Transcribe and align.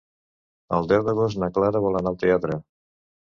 El 0.77 0.87
deu 0.91 1.03
d'agost 1.09 1.39
na 1.43 1.51
Clara 1.57 1.81
vol 1.85 1.99
anar 1.99 2.13
al 2.13 2.19
teatre. 2.25 2.57